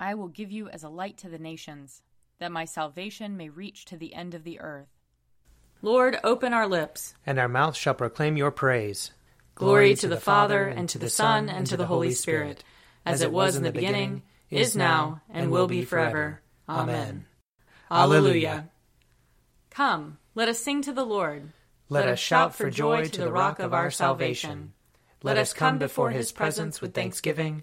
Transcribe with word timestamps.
I 0.00 0.14
will 0.14 0.28
give 0.28 0.52
you 0.52 0.68
as 0.68 0.84
a 0.84 0.88
light 0.88 1.18
to 1.18 1.28
the 1.28 1.38
nations, 1.38 2.02
that 2.38 2.52
my 2.52 2.64
salvation 2.64 3.36
may 3.36 3.48
reach 3.48 3.84
to 3.86 3.96
the 3.96 4.14
end 4.14 4.34
of 4.34 4.44
the 4.44 4.60
earth. 4.60 4.88
Lord, 5.82 6.18
open 6.22 6.52
our 6.52 6.66
lips, 6.66 7.14
and 7.26 7.38
our 7.38 7.48
mouth 7.48 7.76
shall 7.76 7.94
proclaim 7.94 8.36
your 8.36 8.50
praise. 8.50 9.12
Glory 9.54 9.94
to 9.96 10.08
the 10.08 10.20
Father, 10.20 10.66
and 10.66 10.88
to 10.88 10.98
the 10.98 11.10
Son, 11.10 11.48
and 11.48 11.66
to 11.66 11.76
the 11.76 11.86
Holy 11.86 12.12
Spirit, 12.12 12.62
as 13.04 13.22
it 13.22 13.32
was 13.32 13.56
in 13.56 13.62
the 13.64 13.72
beginning, 13.72 14.22
is 14.50 14.76
now, 14.76 15.20
and 15.30 15.50
will 15.50 15.66
be 15.66 15.84
forever. 15.84 16.40
Amen. 16.68 17.26
Alleluia. 17.90 18.68
Come, 19.70 20.18
let 20.34 20.48
us 20.48 20.58
sing 20.58 20.82
to 20.82 20.92
the 20.92 21.04
Lord. 21.04 21.52
Let 21.88 22.06
us 22.06 22.18
shout 22.18 22.54
for 22.54 22.70
joy 22.70 23.06
to 23.06 23.20
the 23.20 23.32
rock 23.32 23.58
of 23.58 23.72
our 23.72 23.90
salvation. 23.90 24.74
Let 25.22 25.38
us 25.38 25.52
come 25.52 25.78
before 25.78 26.10
his 26.10 26.30
presence 26.30 26.80
with 26.80 26.94
thanksgiving, 26.94 27.62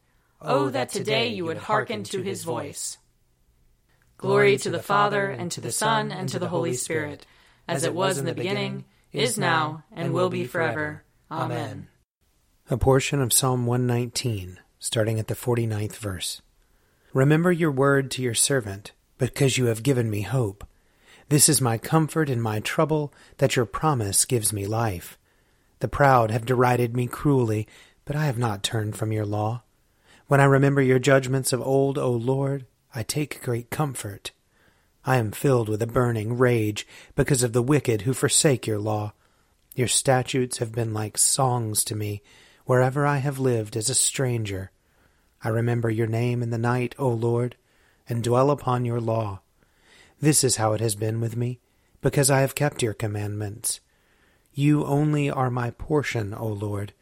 Oh, 0.43 0.69
that 0.69 0.89
today 0.89 1.27
you 1.27 1.45
would 1.45 1.57
hearken 1.57 2.03
to 2.05 2.23
his 2.23 2.43
voice. 2.43 2.97
Glory 4.17 4.57
to 4.57 4.71
the 4.71 4.81
Father, 4.81 5.29
and 5.29 5.51
to 5.51 5.61
the 5.61 5.71
Son, 5.71 6.11
and 6.11 6.27
to 6.29 6.39
the 6.39 6.47
Holy 6.47 6.73
Spirit, 6.73 7.27
as 7.67 7.83
it 7.83 7.93
was 7.93 8.17
in 8.17 8.25
the 8.25 8.33
beginning, 8.33 8.85
is 9.11 9.37
now, 9.37 9.83
and 9.91 10.13
will 10.13 10.29
be 10.29 10.45
forever. 10.45 11.03
Amen. 11.29 11.89
A 12.71 12.77
portion 12.77 13.21
of 13.21 13.31
Psalm 13.31 13.67
119, 13.67 14.59
starting 14.79 15.19
at 15.19 15.27
the 15.27 15.35
49th 15.35 15.97
verse. 15.97 16.41
Remember 17.13 17.51
your 17.51 17.71
word 17.71 18.09
to 18.11 18.23
your 18.23 18.33
servant, 18.33 18.93
because 19.19 19.59
you 19.59 19.65
have 19.65 19.83
given 19.83 20.09
me 20.09 20.21
hope. 20.21 20.65
This 21.29 21.49
is 21.49 21.61
my 21.61 21.77
comfort 21.77 22.29
in 22.29 22.41
my 22.41 22.59
trouble, 22.61 23.13
that 23.37 23.55
your 23.55 23.65
promise 23.65 24.25
gives 24.25 24.51
me 24.51 24.65
life. 24.65 25.19
The 25.79 25.87
proud 25.87 26.31
have 26.31 26.45
derided 26.45 26.95
me 26.95 27.05
cruelly, 27.05 27.67
but 28.05 28.15
I 28.15 28.25
have 28.25 28.39
not 28.39 28.63
turned 28.63 28.95
from 28.95 29.11
your 29.11 29.25
law. 29.25 29.63
When 30.31 30.39
I 30.39 30.45
remember 30.45 30.81
your 30.81 30.97
judgments 30.97 31.51
of 31.51 31.61
old, 31.61 31.97
O 31.97 32.09
Lord, 32.09 32.65
I 32.95 33.03
take 33.03 33.43
great 33.43 33.69
comfort. 33.69 34.31
I 35.03 35.17
am 35.17 35.33
filled 35.33 35.67
with 35.67 35.81
a 35.81 35.87
burning 35.87 36.37
rage 36.37 36.87
because 37.15 37.43
of 37.43 37.51
the 37.51 37.61
wicked 37.61 38.03
who 38.03 38.13
forsake 38.13 38.65
your 38.65 38.79
law. 38.79 39.11
Your 39.75 39.89
statutes 39.89 40.59
have 40.59 40.71
been 40.71 40.93
like 40.93 41.17
songs 41.17 41.83
to 41.83 41.97
me 41.97 42.21
wherever 42.63 43.05
I 43.05 43.17
have 43.17 43.39
lived 43.39 43.75
as 43.75 43.89
a 43.89 43.93
stranger. 43.93 44.71
I 45.43 45.49
remember 45.49 45.89
your 45.89 46.07
name 46.07 46.41
in 46.41 46.49
the 46.49 46.57
night, 46.57 46.95
O 46.97 47.09
Lord, 47.09 47.57
and 48.07 48.23
dwell 48.23 48.51
upon 48.51 48.85
your 48.85 49.01
law. 49.01 49.41
This 50.21 50.45
is 50.45 50.55
how 50.55 50.71
it 50.71 50.79
has 50.79 50.95
been 50.95 51.19
with 51.19 51.35
me, 51.35 51.59
because 51.99 52.31
I 52.31 52.39
have 52.39 52.55
kept 52.55 52.81
your 52.81 52.93
commandments. 52.93 53.81
You 54.53 54.85
only 54.85 55.29
are 55.29 55.51
my 55.51 55.71
portion, 55.71 56.33
O 56.33 56.47
Lord. 56.47 56.93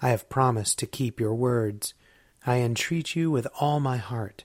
I 0.00 0.08
have 0.08 0.28
promised 0.28 0.80
to 0.80 0.86
keep 0.86 1.20
your 1.20 1.36
words. 1.36 1.94
I 2.44 2.58
entreat 2.58 3.14
you 3.14 3.30
with 3.30 3.46
all 3.60 3.78
my 3.78 3.98
heart. 3.98 4.44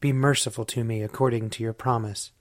Be 0.00 0.12
merciful 0.12 0.64
to 0.66 0.84
me 0.84 1.02
according 1.02 1.50
to 1.50 1.62
your 1.62 1.72
promise. 1.72 2.32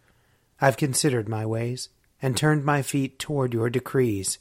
I've 0.60 0.78
considered 0.78 1.30
my 1.30 1.46
ways, 1.46 1.90
and 2.22 2.36
turned 2.36 2.66
my 2.66 2.82
feet 2.82 3.20
toward 3.20 3.54
your 3.54 3.70
decrees. 3.70 4.40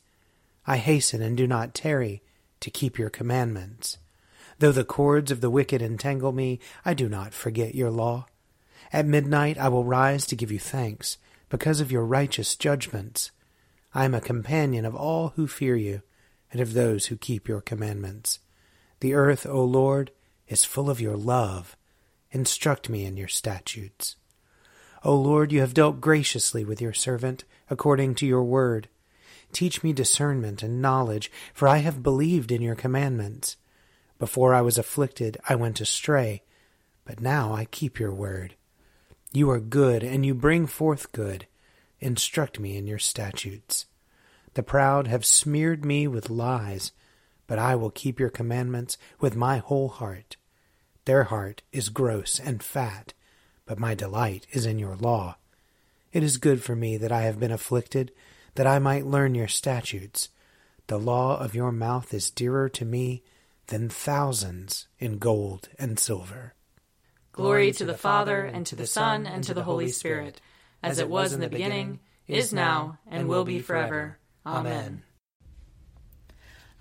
I 0.67 0.79
hasten 0.79 1.21
and 1.21 1.37
do 1.37 1.47
not 1.47 1.75
tarry 1.75 2.23
to 2.61 2.71
keep 2.71 2.99
your 2.99 3.11
commandments. 3.11 3.99
Though 4.59 4.73
the 4.73 4.85
cords 4.85 5.31
of 5.31 5.41
the 5.41 5.51
wicked 5.51 5.83
entangle 5.83 6.33
me, 6.33 6.61
I 6.85 6.95
do 6.95 7.09
not 7.09 7.35
forget 7.35 7.75
your 7.75 7.91
law. 7.91 8.27
At 8.93 9.07
midnight 9.07 9.59
I 9.59 9.69
will 9.69 9.85
rise 9.85 10.25
to 10.27 10.37
give 10.37 10.53
you 10.53 10.59
thanks, 10.59 11.19
because 11.49 11.81
of 11.81 11.93
your 11.93 12.07
righteous 12.07 12.57
judgments. 12.57 13.31
I 13.93 14.05
am 14.05 14.15
a 14.15 14.21
companion 14.21 14.85
of 14.85 14.95
all 14.95 15.35
who 15.37 15.47
fear 15.47 15.77
you, 15.77 16.03
and 16.51 16.61
of 16.61 16.73
those 16.73 17.07
who 17.07 17.17
keep 17.17 17.49
your 17.49 17.61
commandments. 17.61 18.39
The 19.01 19.15
earth, 19.15 19.45
O 19.47 19.63
Lord, 19.65 20.11
is 20.49 20.65
full 20.65 20.91
of 20.91 21.01
your 21.01 21.17
love. 21.17 21.77
Instruct 22.31 22.89
me 22.89 23.05
in 23.05 23.17
your 23.17 23.29
statutes. 23.29 24.17
O 25.05 25.15
Lord, 25.15 25.53
you 25.53 25.61
have 25.61 25.75
dealt 25.75 26.01
graciously 26.01 26.65
with 26.65 26.81
your 26.81 26.93
servant, 26.93 27.45
according 27.71 28.15
to 28.17 28.27
your 28.27 28.43
word. 28.43 28.89
Teach 29.53 29.83
me 29.83 29.93
discernment 29.93 30.63
and 30.63 30.83
knowledge, 30.83 31.31
for 31.53 31.69
I 31.69 31.79
have 31.79 32.03
believed 32.03 32.51
in 32.51 32.63
your 32.63 32.75
commandments. 32.75 33.57
Before 34.19 34.55
I 34.55 34.63
was 34.63 34.79
afflicted, 34.79 35.37
I 35.49 35.55
went 35.55 35.81
astray, 35.81 36.43
but 37.05 37.21
now 37.21 37.53
I 37.53 37.67
keep 37.67 38.01
your 38.01 38.13
word. 38.13 38.57
You 39.33 39.51
are 39.51 39.61
good, 39.61 40.03
and 40.03 40.25
you 40.25 40.35
bring 40.35 40.67
forth 40.67 41.13
good. 41.13 41.47
Instruct 42.01 42.59
me 42.59 42.77
in 42.77 42.87
your 42.87 42.99
statutes. 42.99 43.87
The 44.55 44.63
proud 44.63 45.07
have 45.07 45.25
smeared 45.25 45.85
me 45.85 46.07
with 46.07 46.31
lies 46.31 46.93
but 47.47 47.59
I 47.59 47.77
will 47.77 47.91
keep 47.91 48.19
your 48.19 48.31
commandments 48.31 48.97
with 49.21 49.37
my 49.37 49.59
whole 49.59 49.89
heart. 49.89 50.37
Their 51.05 51.25
heart 51.25 51.63
is 51.73 51.89
gross 51.89 52.41
and 52.41 52.63
fat, 52.63 53.13
but 53.67 53.79
my 53.79 53.95
delight 53.95 54.47
is 54.53 54.67
in 54.67 54.79
your 54.79 54.97
law. 54.97 55.37
It 56.13 56.23
is 56.23 56.39
good 56.39 56.63
for 56.63 56.77
me 56.77 56.97
that 56.97 57.13
I 57.13 57.23
have 57.23 57.41
been 57.41 57.51
afflicted, 57.51 58.13
that 58.55 58.67
I 58.67 58.79
might 58.79 59.07
learn 59.07 59.35
your 59.35 59.49
statutes. 59.49 60.29
The 60.87 60.99
law 60.99 61.39
of 61.39 61.55
your 61.55 61.73
mouth 61.73 62.15
is 62.15 62.31
dearer 62.31 62.69
to 62.71 62.85
me 62.85 63.23
than 63.67 63.89
thousands 63.89 64.87
in 64.99 65.19
gold 65.19 65.69
and 65.79 65.99
silver. 65.99 66.55
Glory 67.33 67.73
to 67.73 67.85
the 67.85 67.95
Father, 67.95 68.45
and 68.45 68.65
to 68.67 68.77
the 68.77 68.87
Son, 68.87 69.27
and 69.27 69.43
to 69.45 69.55
the 69.55 69.65
Holy 69.65 69.89
Spirit, 69.89 70.41
as 70.83 70.99
it 70.99 71.09
was 71.09 71.33
in 71.33 71.41
the 71.41 71.49
beginning, 71.49 71.99
is 72.29 72.53
now, 72.53 72.99
and 73.09 73.29
will 73.29 73.45
be 73.45 73.59
forever. 73.59 74.19
Amen. 74.47 75.03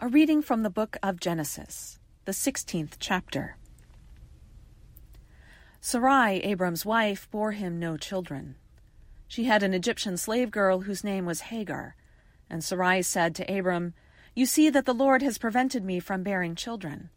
A 0.04 0.10
reading 0.10 0.42
from 0.42 0.64
the 0.64 0.70
book 0.70 0.98
of 1.02 1.22
Genesis, 1.22 1.98
the 2.26 2.34
16th 2.34 2.96
chapter. 3.00 3.56
Sarai, 5.80 6.40
Abram's 6.40 6.86
wife, 6.86 7.32
bore 7.32 7.54
him 7.54 7.80
no 7.80 7.96
children. 7.96 8.58
She 9.30 9.46
had 9.46 9.64
an 9.64 9.74
Egyptian 9.74 10.18
slave 10.18 10.52
girl 10.52 10.82
whose 10.82 11.06
name 11.06 11.26
was 11.26 11.40
Hagar. 11.40 11.96
And 12.50 12.62
Sarai 12.62 13.02
said 13.02 13.34
to 13.36 13.58
Abram, 13.58 13.94
You 14.36 14.46
see 14.46 14.70
that 14.72 14.84
the 14.84 14.94
Lord 14.94 15.22
has 15.22 15.38
prevented 15.38 15.86
me 15.86 16.02
from 16.02 16.22
bearing 16.22 16.56
children. 16.56 17.10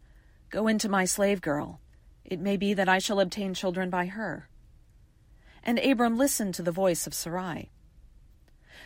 Go 0.49 0.69
into 0.69 0.87
my 0.87 1.03
slave 1.03 1.41
girl. 1.41 1.81
It 2.23 2.39
may 2.39 2.55
be 2.55 2.73
that 2.73 2.87
I 2.87 2.99
shall 2.99 3.19
obtain 3.19 3.53
children 3.53 3.89
by 3.89 4.05
her. 4.05 4.47
And 5.61 5.77
Abram 5.77 6.17
listened 6.17 6.53
to 6.53 6.63
the 6.63 6.71
voice 6.71 7.05
of 7.05 7.13
Sarai. 7.13 7.69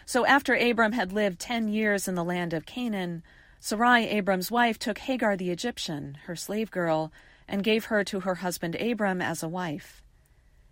So 0.08 0.26
after 0.26 0.56
Abram 0.56 0.94
had 0.94 1.14
lived 1.14 1.38
ten 1.38 1.68
years 1.68 2.08
in 2.08 2.16
the 2.16 2.24
land 2.24 2.52
of 2.54 2.66
Canaan, 2.66 3.22
Sarai, 3.64 4.08
Abram's 4.08 4.50
wife, 4.50 4.80
took 4.80 4.98
Hagar 4.98 5.38
the 5.38 5.52
Egyptian, 5.52 6.18
her 6.26 6.36
slave 6.36 6.72
girl, 6.72 7.14
and 7.48 7.64
gave 7.64 7.86
her 7.86 8.04
to 8.04 8.22
her 8.22 8.36
husband 8.36 8.76
Abram 8.76 9.22
as 9.22 9.44
a 9.44 9.48
wife. 9.48 10.02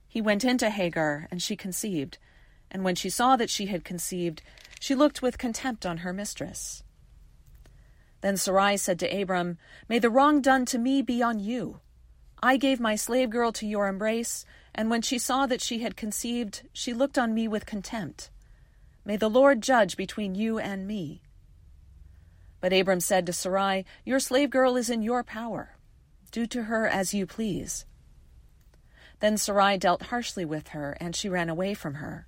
He 0.07 0.22
went 0.22 0.44
into 0.44 0.72
Hagar, 0.72 1.28
and 1.29 1.39
she 1.39 1.55
conceived. 1.55 2.17
And 2.72 2.83
when 2.83 2.95
she 2.95 3.11
saw 3.11 3.35
that 3.35 3.51
she 3.51 3.67
had 3.67 3.83
conceived, 3.83 4.41
she 4.79 4.95
looked 4.95 5.22
with 5.22 5.38
contempt 5.38 5.85
on 5.85 5.97
her 5.97 6.11
mistress. 6.11 6.81
Then 8.22 8.38
Sarai 8.38 8.75
said 8.75 8.97
to 8.99 9.22
Abram, 9.22 9.59
May 9.88 9.99
the 9.99 10.09
wrong 10.09 10.41
done 10.41 10.66
to 10.66 10.79
me 10.79 11.03
be 11.03 11.22
on 11.22 11.39
you. 11.39 11.81
I 12.41 12.57
gave 12.57 12.79
my 12.79 12.95
slave 12.95 13.29
girl 13.29 13.51
to 13.51 13.67
your 13.67 13.88
embrace, 13.88 14.45
and 14.73 14.89
when 14.89 15.03
she 15.03 15.19
saw 15.19 15.45
that 15.45 15.61
she 15.61 15.79
had 15.79 15.95
conceived, 15.95 16.63
she 16.73 16.95
looked 16.95 17.19
on 17.19 17.35
me 17.35 17.47
with 17.47 17.67
contempt. 17.67 18.31
May 19.05 19.16
the 19.16 19.29
Lord 19.29 19.61
judge 19.61 19.96
between 19.96 20.34
you 20.34 20.58
and 20.58 20.87
me. 20.87 21.22
But 22.61 22.73
Abram 22.73 23.00
said 23.00 23.26
to 23.26 23.34
Sarai, 23.34 23.85
Your 24.03 24.20
slave 24.20 24.50
girl 24.50 24.76
is 24.76 24.90
in 24.90 25.02
your 25.02 25.23
power. 25.23 25.78
Do 26.32 26.46
to 26.47 26.64
her 26.64 26.88
as 26.88 27.14
you 27.14 27.26
please. 27.26 27.85
Then 29.20 29.38
Sarai 29.38 29.78
dealt 29.78 30.03
harshly 30.03 30.46
with 30.46 30.70
her, 30.70 30.97
and 31.00 31.16
she 31.16 31.29
ran 31.29 31.50
away 31.50 31.73
from 31.73 31.96
her. 31.96 32.28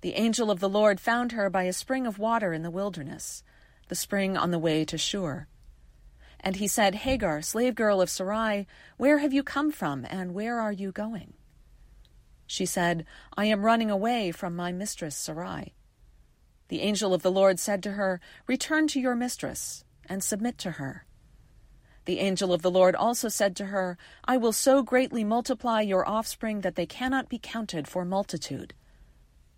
The 0.00 0.14
angel 0.14 0.50
of 0.50 0.60
the 0.60 0.68
Lord 0.68 1.00
found 1.00 1.32
her 1.32 1.48
by 1.48 1.62
a 1.62 1.72
spring 1.72 2.06
of 2.06 2.18
water 2.18 2.52
in 2.52 2.62
the 2.62 2.70
wilderness, 2.70 3.42
the 3.88 3.94
spring 3.94 4.36
on 4.36 4.50
the 4.50 4.58
way 4.58 4.84
to 4.84 4.98
Shur. 4.98 5.46
And 6.40 6.56
he 6.56 6.68
said, 6.68 6.94
Hagar, 6.96 7.40
slave 7.40 7.74
girl 7.74 8.02
of 8.02 8.10
Sarai, 8.10 8.66
where 8.98 9.18
have 9.18 9.32
you 9.32 9.42
come 9.42 9.70
from, 9.70 10.04
and 10.10 10.34
where 10.34 10.60
are 10.60 10.72
you 10.72 10.92
going? 10.92 11.32
She 12.46 12.66
said, 12.66 13.06
I 13.34 13.46
am 13.46 13.64
running 13.64 13.90
away 13.90 14.30
from 14.30 14.54
my 14.54 14.72
mistress 14.72 15.16
Sarai. 15.16 15.72
The 16.68 16.80
angel 16.80 17.12
of 17.12 17.22
the 17.22 17.30
Lord 17.30 17.60
said 17.60 17.82
to 17.82 17.92
her, 17.92 18.20
Return 18.46 18.88
to 18.88 19.00
your 19.00 19.14
mistress, 19.14 19.84
and 20.06 20.24
submit 20.24 20.58
to 20.58 20.72
her. 20.72 21.06
The 22.06 22.18
angel 22.18 22.52
of 22.52 22.62
the 22.62 22.70
Lord 22.70 22.94
also 22.94 23.28
said 23.28 23.56
to 23.56 23.66
her, 23.66 23.96
I 24.24 24.36
will 24.36 24.52
so 24.52 24.82
greatly 24.82 25.24
multiply 25.24 25.80
your 25.80 26.06
offspring 26.06 26.60
that 26.60 26.74
they 26.74 26.86
cannot 26.86 27.28
be 27.28 27.38
counted 27.38 27.88
for 27.88 28.04
multitude. 28.04 28.74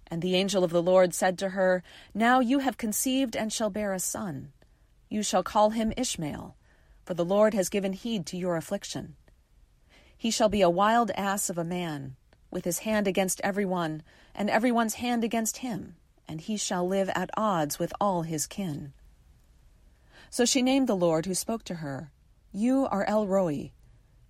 And 0.09 0.23
the 0.23 0.37
angel 0.37 0.63
of 0.63 0.71
the 0.71 0.83
Lord 0.83 1.15
said 1.15 1.39
to 1.39 1.51
her, 1.51 1.83
Now 2.15 2.39
you 2.39 2.61
have 2.61 2.77
conceived 2.77 3.35
and 3.37 3.53
shall 3.53 3.71
bear 3.71 3.93
a 3.93 3.99
son. 3.99 4.53
You 5.09 5.23
shall 5.23 5.43
call 5.43 5.71
him 5.71 5.93
Ishmael, 5.97 6.57
for 7.05 7.15
the 7.15 7.25
Lord 7.25 7.55
has 7.55 7.69
given 7.69 7.93
heed 7.93 8.27
to 8.27 8.37
your 8.37 8.57
affliction. 8.57 9.17
He 10.17 10.31
shall 10.31 10.49
be 10.49 10.63
a 10.63 10.71
wild 10.71 11.11
ass 11.13 11.51
of 11.51 11.59
a 11.59 11.65
man, 11.65 12.17
with 12.51 12.65
his 12.65 12.81
hand 12.81 13.09
against 13.09 13.41
every 13.43 13.65
one, 13.65 14.03
and 14.35 14.49
every 14.49 14.71
one's 14.71 14.95
hand 14.95 15.25
against 15.25 15.59
him, 15.59 15.97
and 16.29 16.41
he 16.41 16.57
shall 16.57 16.87
live 16.87 17.11
at 17.15 17.31
odds 17.37 17.79
with 17.79 17.93
all 18.01 18.23
his 18.23 18.47
kin. 18.47 18.93
So 20.31 20.45
she 20.45 20.63
named 20.63 20.89
the 20.89 20.97
Lord 20.97 21.27
who 21.27 21.35
spoke 21.35 21.65
to 21.65 21.77
her. 21.77 22.11
You 22.53 22.87
are 22.91 23.05
El 23.05 23.27
Roi. 23.27 23.73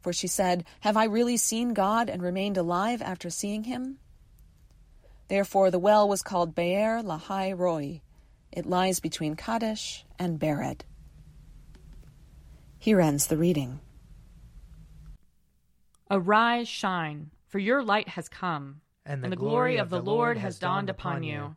For 0.01 0.13
she 0.13 0.27
said, 0.27 0.65
Have 0.81 0.97
I 0.97 1.05
really 1.05 1.37
seen 1.37 1.75
God 1.75 2.09
and 2.09 2.23
remained 2.23 2.57
alive 2.57 3.03
after 3.03 3.31
seeing 3.31 3.65
him? 3.65 3.99
Therefore 5.29 5.71
the 5.71 5.79
well 5.79 6.09
was 6.09 6.23
called 6.23 6.55
Beer 6.55 7.03
Lahai 7.03 7.53
Roi. 7.57 8.03
It 8.53 8.67
lies 8.67 9.01
between 9.01 9.35
Kadesh 9.35 10.05
and 10.19 10.39
Bered. 10.39 10.83
Here 12.79 13.01
ends 13.01 13.27
the 13.27 13.37
reading. 13.37 13.81
Arise, 16.09 16.69
shine, 16.69 17.31
for 17.49 17.59
your 17.59 17.83
light 17.83 18.09
has 18.11 18.29
come, 18.29 18.81
and 19.05 19.23
the, 19.23 19.27
and 19.27 19.33
the 19.33 19.37
glory, 19.37 19.73
glory 19.73 19.77
of 19.79 19.91
the 19.91 20.01
Lord 20.01 20.39
has 20.39 20.59
dawned 20.61 20.89
upon 20.89 21.25
you. 21.25 21.57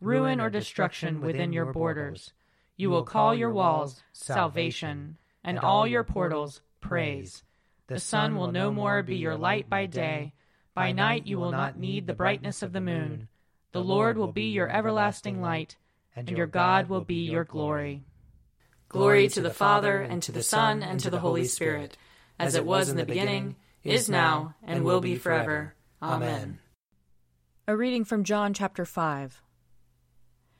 ruin 0.00 0.40
or 0.40 0.50
destruction 0.50 1.20
within 1.20 1.52
your 1.52 1.72
borders. 1.72 2.32
You 2.76 2.90
will 2.90 3.04
call 3.04 3.34
your 3.34 3.50
walls 3.50 4.02
salvation, 4.12 5.16
and 5.42 5.58
all 5.58 5.86
your 5.86 6.04
portals 6.04 6.60
praise. 6.80 7.42
The 7.86 7.98
sun 7.98 8.36
will 8.36 8.52
no 8.52 8.70
more 8.70 9.02
be 9.02 9.16
your 9.16 9.36
light 9.36 9.70
by 9.70 9.86
day. 9.86 10.32
By 10.74 10.92
night 10.92 11.26
you 11.26 11.38
will 11.38 11.52
not 11.52 11.78
need 11.78 12.06
the 12.06 12.14
brightness 12.14 12.62
of 12.62 12.72
the 12.72 12.80
moon. 12.80 13.28
The 13.72 13.82
Lord 13.82 14.18
will 14.18 14.32
be 14.32 14.50
your 14.50 14.68
everlasting 14.68 15.40
light, 15.40 15.76
and 16.14 16.30
your 16.30 16.46
God 16.46 16.88
will 16.88 17.00
be 17.00 17.30
your 17.30 17.44
glory. 17.44 18.04
Glory 18.88 19.28
to 19.28 19.40
the 19.40 19.50
Father, 19.50 20.00
and 20.00 20.22
to 20.22 20.32
the 20.32 20.42
Son, 20.42 20.82
and 20.82 21.00
to 21.00 21.10
the 21.10 21.20
Holy 21.20 21.44
Spirit, 21.44 21.96
as 22.38 22.54
it 22.54 22.64
was 22.64 22.88
in 22.88 22.96
the 22.96 23.04
beginning, 23.04 23.56
is 23.82 24.08
now, 24.08 24.54
and 24.62 24.84
will 24.84 25.00
be 25.00 25.16
forever. 25.16 25.74
Amen. 26.02 26.58
A 27.66 27.76
reading 27.76 28.04
from 28.04 28.24
John 28.24 28.52
chapter 28.52 28.84
5. 28.84 29.42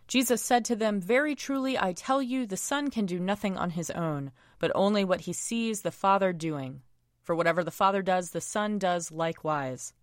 Jesus 0.07 0.41
said 0.41 0.65
to 0.67 0.77
them, 0.77 1.01
Very 1.01 1.35
truly 1.35 1.79
I 1.79 1.93
tell 1.93 2.23
you, 2.23 2.47
the 2.47 2.57
Son 2.57 2.91
can 2.91 3.07
do 3.07 3.19
nothing 3.19 3.57
on 3.57 3.71
his 3.71 3.91
own, 3.91 4.31
but 4.59 4.71
only 4.75 5.05
what 5.05 5.23
he 5.23 5.33
sees 5.33 5.83
the 5.83 5.91
Father 5.91 6.33
doing. 6.33 6.83
For 7.23 7.35
whatever 7.35 7.65
the 7.65 7.73
Father 7.73 8.03
does, 8.03 8.31
the 8.31 8.41
Son 8.41 8.79
does 8.79 9.11
likewise. 9.11 9.95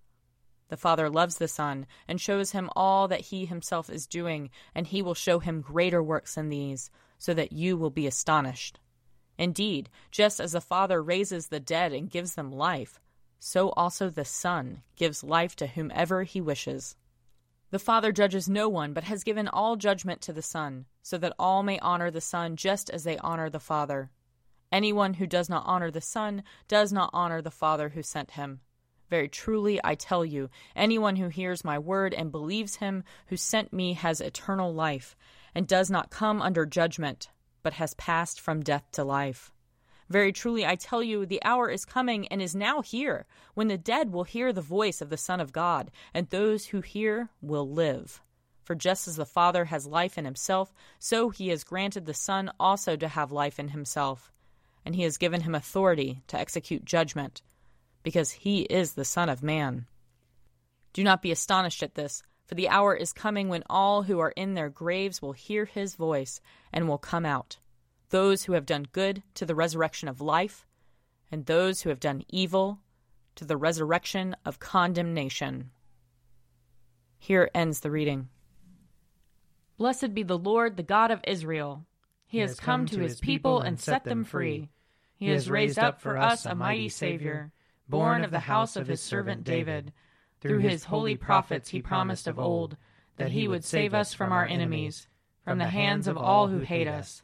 The 0.68 0.78
Father 0.78 1.10
loves 1.10 1.38
the 1.38 1.48
Son, 1.48 1.86
and 2.08 2.20
shows 2.20 2.52
him 2.52 2.70
all 2.76 3.08
that 3.08 3.22
he 3.22 3.46
himself 3.46 3.90
is 3.90 4.06
doing, 4.08 4.50
and 4.76 4.88
he 4.88 5.02
will 5.02 5.14
show 5.14 5.40
him 5.40 5.62
greater 5.62 6.04
works 6.04 6.36
than 6.36 6.50
these, 6.50 6.90
so 7.18 7.34
that 7.34 7.54
you 7.54 7.78
will 7.78 7.90
be 7.90 8.08
astonished. 8.08 8.80
Indeed, 9.38 9.90
just 10.12 10.40
as 10.40 10.52
the 10.52 10.62
Father 10.62 11.02
raises 11.02 11.48
the 11.48 11.60
dead 11.60 11.94
and 11.94 12.10
gives 12.10 12.36
them 12.36 12.52
life, 12.52 13.00
so 13.40 13.70
also 13.72 14.10
the 14.10 14.26
Son 14.26 14.84
gives 14.96 15.24
life 15.24 15.56
to 15.58 15.68
whomever 15.68 16.24
he 16.24 16.42
wishes. 16.42 16.96
The 17.74 17.80
Father 17.80 18.12
judges 18.12 18.48
no 18.48 18.70
one, 18.70 18.94
but 18.94 19.06
has 19.06 19.24
given 19.24 19.48
all 19.48 19.78
judgment 19.78 20.22
to 20.22 20.32
the 20.32 20.44
Son, 20.44 20.86
so 21.02 21.18
that 21.18 21.34
all 21.40 21.64
may 21.64 21.80
honor 21.80 22.12
the 22.12 22.22
Son 22.22 22.56
just 22.56 22.88
as 22.92 23.04
they 23.04 23.18
honor 23.18 23.50
the 23.50 23.60
Father. 23.60 24.12
Anyone 24.72 25.16
who 25.16 25.26
does 25.26 25.50
not 25.50 25.64
honor 25.66 25.90
the 25.90 26.00
Son 26.00 26.44
does 26.68 26.94
not 26.94 27.10
honor 27.14 27.42
the 27.42 27.50
Father 27.50 27.90
who 27.90 28.04
sent 28.04 28.30
him. 28.30 28.60
Very 29.10 29.28
truly, 29.28 29.80
I 29.84 29.96
tell 29.96 30.24
you, 30.24 30.52
anyone 30.76 31.16
who 31.16 31.30
hears 31.30 31.66
my 31.66 31.80
word 31.80 32.14
and 32.14 32.32
believes 32.32 32.76
him 32.76 33.04
who 33.26 33.38
sent 33.38 33.74
me 33.74 33.94
has 33.94 34.22
eternal 34.22 34.72
life, 34.72 35.16
and 35.56 35.68
does 35.68 35.90
not 35.90 36.12
come 36.12 36.44
under 36.44 36.68
judgment, 36.68 37.30
but 37.64 37.74
has 37.74 37.96
passed 37.96 38.40
from 38.40 38.62
death 38.62 38.88
to 38.92 39.04
life. 39.04 39.52
Very 40.14 40.32
truly, 40.32 40.64
I 40.64 40.76
tell 40.76 41.02
you, 41.02 41.26
the 41.26 41.44
hour 41.44 41.72
is 41.72 41.86
coming 41.86 42.28
and 42.28 42.40
is 42.40 42.54
now 42.54 42.84
here 42.84 43.26
when 43.56 43.68
the 43.68 43.80
dead 43.80 44.12
will 44.12 44.26
hear 44.26 44.54
the 44.54 44.62
voice 44.62 45.02
of 45.02 45.10
the 45.10 45.18
Son 45.18 45.40
of 45.40 45.52
God, 45.52 45.90
and 46.14 46.30
those 46.30 46.68
who 46.68 46.82
hear 46.82 47.30
will 47.42 47.68
live. 47.68 48.22
For 48.64 48.76
just 48.76 49.08
as 49.08 49.16
the 49.16 49.26
Father 49.26 49.66
has 49.66 49.88
life 49.88 50.16
in 50.16 50.24
himself, 50.24 50.72
so 51.00 51.32
he 51.32 51.48
has 51.48 51.64
granted 51.64 52.06
the 52.06 52.14
Son 52.14 52.52
also 52.60 52.96
to 52.96 53.08
have 53.08 53.32
life 53.32 53.58
in 53.58 53.70
himself. 53.70 54.32
And 54.86 54.96
he 54.96 55.02
has 55.02 55.18
given 55.18 55.42
him 55.42 55.56
authority 55.56 56.22
to 56.28 56.38
execute 56.38 56.86
judgment, 56.86 57.42
because 58.04 58.30
he 58.30 58.62
is 58.66 58.94
the 58.94 59.06
Son 59.06 59.30
of 59.30 59.42
Man. 59.42 59.88
Do 60.94 61.04
not 61.04 61.24
be 61.24 61.32
astonished 61.32 61.82
at 61.82 61.96
this, 61.96 62.22
for 62.46 62.54
the 62.54 62.70
hour 62.70 62.96
is 62.96 63.14
coming 63.14 63.50
when 63.50 63.64
all 63.68 64.04
who 64.04 64.20
are 64.20 64.34
in 64.38 64.54
their 64.54 64.70
graves 64.70 65.24
will 65.24 65.34
hear 65.34 65.66
his 65.66 65.96
voice 65.96 66.40
and 66.72 66.88
will 66.88 67.00
come 67.00 67.26
out 67.26 67.58
those 68.14 68.44
who 68.44 68.54
have 68.54 68.68
done 68.68 68.86
good 68.92 69.24
to 69.34 69.44
the 69.44 69.56
resurrection 69.56 70.08
of 70.08 70.22
life, 70.22 70.68
and 71.32 71.48
those 71.48 71.82
who 71.82 71.90
have 71.90 72.00
done 72.00 72.24
evil 72.30 72.78
to 73.34 73.44
the 73.44 73.58
resurrection 73.58 74.36
of 74.46 74.60
condemnation. 74.60 75.72
Here 77.18 77.50
ends 77.56 77.80
the 77.80 77.90
reading. 77.90 78.30
Blessed 79.80 80.14
be 80.14 80.22
the 80.22 80.38
Lord, 80.38 80.78
the 80.78 80.84
God 80.84 81.10
of 81.10 81.22
Israel. 81.26 81.88
He, 82.28 82.38
has 82.38 82.60
come 82.60 82.86
to 82.86 83.00
his 83.00 83.20
people 83.20 83.62
and 83.62 83.80
set 83.80 84.04
them 84.04 84.24
free. 84.24 84.70
He 85.16 85.30
has 85.30 85.50
raised 85.50 85.80
up 85.80 86.00
for 86.00 86.16
us 86.16 86.46
a 86.46 86.54
mighty 86.54 86.90
Savior, 86.90 87.52
born 87.90 88.24
of 88.24 88.30
the 88.30 88.42
house 88.42 88.76
of 88.76 88.86
his 88.86 89.02
servant 89.02 89.44
David. 89.44 89.92
Through 90.40 90.60
his 90.60 90.84
holy 90.84 91.16
prophets 91.16 91.70
he 91.70 91.82
promised 91.82 92.28
of 92.28 92.38
old 92.38 92.78
that 93.18 93.32
he 93.32 93.48
would 93.48 93.66
save 93.66 93.96
us 93.96 94.14
from 94.14 94.32
our 94.32 94.46
enemies, 94.46 95.08
from 95.44 95.58
the 95.58 95.66
hands 95.66 96.08
of 96.08 96.16
all 96.16 96.50
who 96.50 96.60
hate 96.60 96.88
us 96.88 97.24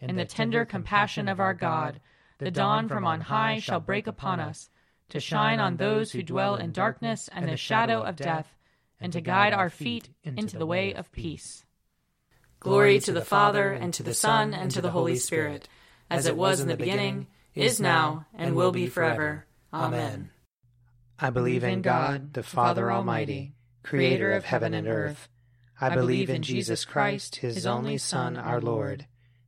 in 0.00 0.16
the 0.16 0.24
tender 0.24 0.64
compassion 0.64 1.28
of 1.28 1.40
our 1.40 1.54
God, 1.54 2.00
the 2.38 2.50
dawn 2.50 2.88
from 2.88 3.06
on 3.06 3.22
high 3.22 3.58
shall 3.58 3.80
break 3.80 4.06
upon 4.06 4.40
us, 4.40 4.68
to 5.08 5.20
shine 5.20 5.60
on 5.60 5.76
those 5.76 6.12
who 6.12 6.22
dwell 6.22 6.56
in 6.56 6.72
darkness 6.72 7.28
and 7.32 7.48
the 7.48 7.56
shadow 7.56 8.02
of 8.02 8.16
death, 8.16 8.54
and 9.00 9.12
to 9.12 9.20
guide 9.20 9.52
our 9.52 9.70
feet 9.70 10.08
into 10.22 10.58
the 10.58 10.66
way 10.66 10.92
of 10.92 11.12
peace. 11.12 11.64
Glory 12.60 12.98
to 13.00 13.12
the 13.12 13.24
Father, 13.24 13.72
and 13.72 13.94
to 13.94 14.02
the 14.02 14.14
Son, 14.14 14.52
and 14.52 14.70
to 14.70 14.80
the 14.80 14.90
Holy 14.90 15.16
Spirit, 15.16 15.68
as 16.10 16.26
it 16.26 16.36
was 16.36 16.60
in 16.60 16.68
the 16.68 16.76
beginning, 16.76 17.26
is 17.54 17.80
now, 17.80 18.26
and 18.34 18.54
will 18.54 18.72
be 18.72 18.86
forever. 18.86 19.46
Amen. 19.72 20.30
I 21.18 21.30
believe 21.30 21.64
in 21.64 21.82
God, 21.82 22.34
the 22.34 22.42
Father 22.42 22.92
Almighty, 22.92 23.54
creator 23.82 24.32
of 24.32 24.44
heaven 24.44 24.74
and 24.74 24.86
earth. 24.86 25.28
I 25.80 25.94
believe 25.94 26.28
in 26.28 26.42
Jesus 26.42 26.84
Christ, 26.84 27.36
his 27.36 27.66
only 27.66 27.98
Son, 27.98 28.36
our 28.36 28.60
Lord. 28.60 29.06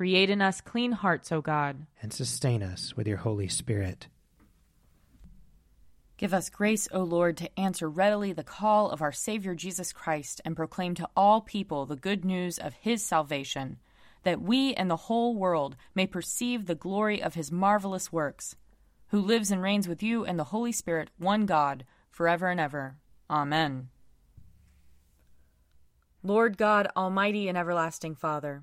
Create 0.00 0.30
in 0.30 0.40
us 0.40 0.62
clean 0.62 0.92
hearts, 0.92 1.30
O 1.30 1.42
God. 1.42 1.84
And 2.00 2.10
sustain 2.10 2.62
us 2.62 2.96
with 2.96 3.06
your 3.06 3.18
Holy 3.18 3.48
Spirit. 3.48 4.06
Give 6.16 6.32
us 6.32 6.48
grace, 6.48 6.88
O 6.90 7.00
Lord, 7.02 7.36
to 7.36 7.60
answer 7.60 7.86
readily 7.86 8.32
the 8.32 8.42
call 8.42 8.88
of 8.88 9.02
our 9.02 9.12
Savior 9.12 9.54
Jesus 9.54 9.92
Christ 9.92 10.40
and 10.42 10.56
proclaim 10.56 10.94
to 10.94 11.08
all 11.14 11.42
people 11.42 11.84
the 11.84 11.96
good 11.96 12.24
news 12.24 12.58
of 12.58 12.72
his 12.80 13.04
salvation 13.04 13.76
that 14.22 14.40
we 14.40 14.72
and 14.72 14.90
the 14.90 14.96
whole 14.96 15.34
world 15.34 15.76
may 15.94 16.06
perceive 16.06 16.64
the 16.64 16.74
glory 16.74 17.22
of 17.22 17.34
his 17.34 17.52
marvelous 17.52 18.10
works, 18.10 18.56
who 19.08 19.20
lives 19.20 19.50
and 19.50 19.60
reigns 19.60 19.86
with 19.86 20.02
you 20.02 20.24
and 20.24 20.38
the 20.38 20.44
Holy 20.44 20.72
Spirit, 20.72 21.10
one 21.18 21.44
God, 21.44 21.84
forever 22.10 22.48
and 22.48 22.58
ever. 22.58 22.96
Amen. 23.28 23.90
Lord 26.22 26.56
God, 26.56 26.88
Almighty 26.96 27.48
and 27.48 27.58
everlasting 27.58 28.14
Father, 28.14 28.62